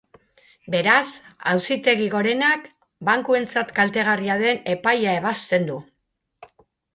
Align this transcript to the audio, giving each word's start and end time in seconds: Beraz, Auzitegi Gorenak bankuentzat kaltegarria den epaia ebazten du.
Beraz, 0.75 1.09
Auzitegi 1.51 2.07
Gorenak 2.13 2.65
bankuentzat 3.09 3.75
kaltegarria 3.81 4.39
den 4.45 4.65
epaia 4.75 5.15
ebazten 5.21 5.69
du. 5.69 5.77